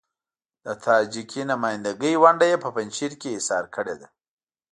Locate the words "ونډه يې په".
2.23-2.69